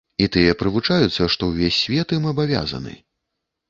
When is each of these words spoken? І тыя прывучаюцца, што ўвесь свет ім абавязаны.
І 0.25 0.27
тыя 0.37 0.55
прывучаюцца, 0.61 1.29
што 1.35 1.51
ўвесь 1.53 1.79
свет 1.85 2.19
ім 2.21 2.29
абавязаны. 2.35 3.01